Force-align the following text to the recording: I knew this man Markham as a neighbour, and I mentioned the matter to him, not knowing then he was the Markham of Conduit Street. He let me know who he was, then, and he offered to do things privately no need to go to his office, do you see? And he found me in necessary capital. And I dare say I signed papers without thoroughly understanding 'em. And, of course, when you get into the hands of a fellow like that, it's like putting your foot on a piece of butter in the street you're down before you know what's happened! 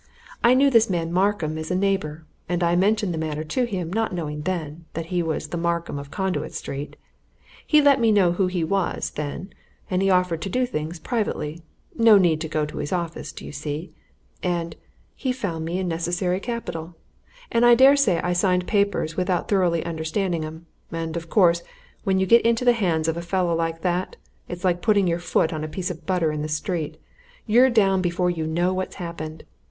I 0.43 0.55
knew 0.55 0.71
this 0.71 0.89
man 0.89 1.13
Markham 1.13 1.59
as 1.59 1.69
a 1.69 1.75
neighbour, 1.75 2.25
and 2.49 2.63
I 2.63 2.75
mentioned 2.75 3.13
the 3.13 3.19
matter 3.19 3.43
to 3.43 3.65
him, 3.65 3.93
not 3.93 4.11
knowing 4.15 4.41
then 4.41 4.85
he 4.97 5.21
was 5.21 5.49
the 5.49 5.59
Markham 5.59 5.99
of 5.99 6.09
Conduit 6.09 6.55
Street. 6.55 6.95
He 7.67 7.83
let 7.83 7.99
me 7.99 8.11
know 8.11 8.31
who 8.31 8.47
he 8.47 8.63
was, 8.63 9.11
then, 9.11 9.53
and 9.91 10.01
he 10.01 10.09
offered 10.09 10.41
to 10.41 10.49
do 10.49 10.65
things 10.65 10.97
privately 10.97 11.61
no 11.95 12.17
need 12.17 12.41
to 12.41 12.47
go 12.49 12.65
to 12.65 12.79
his 12.79 12.91
office, 12.91 13.31
do 13.31 13.45
you 13.45 13.51
see? 13.51 13.91
And 14.41 14.75
he 15.13 15.31
found 15.31 15.65
me 15.65 15.77
in 15.77 15.87
necessary 15.87 16.39
capital. 16.39 16.95
And 17.51 17.63
I 17.63 17.75
dare 17.75 17.95
say 17.95 18.19
I 18.21 18.33
signed 18.33 18.65
papers 18.65 19.15
without 19.15 19.47
thoroughly 19.49 19.85
understanding 19.85 20.43
'em. 20.43 20.65
And, 20.91 21.15
of 21.15 21.29
course, 21.29 21.61
when 22.05 22.17
you 22.17 22.25
get 22.25 22.41
into 22.41 22.65
the 22.65 22.73
hands 22.73 23.07
of 23.07 23.17
a 23.17 23.21
fellow 23.21 23.53
like 23.55 23.81
that, 23.81 24.15
it's 24.49 24.63
like 24.63 24.81
putting 24.81 25.05
your 25.05 25.19
foot 25.19 25.53
on 25.53 25.63
a 25.63 25.67
piece 25.67 25.91
of 25.91 26.07
butter 26.07 26.31
in 26.31 26.41
the 26.41 26.49
street 26.49 26.97
you're 27.45 27.69
down 27.69 28.01
before 28.01 28.31
you 28.31 28.47
know 28.47 28.73
what's 28.73 28.95
happened! 28.95 29.43